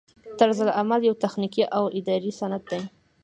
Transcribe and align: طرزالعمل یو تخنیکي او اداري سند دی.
طرزالعمل 0.39 1.01
یو 1.03 1.15
تخنیکي 1.23 1.63
او 1.77 1.83
اداري 1.97 2.31
سند 2.39 2.61
دی. 2.69 2.81